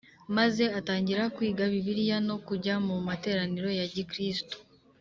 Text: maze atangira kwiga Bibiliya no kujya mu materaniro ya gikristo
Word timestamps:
maze 0.37 0.63
atangira 0.79 1.23
kwiga 1.35 1.63
Bibiliya 1.73 2.17
no 2.27 2.35
kujya 2.47 2.75
mu 2.85 2.95
materaniro 3.07 3.69
ya 3.79 3.85
gikristo 3.93 4.55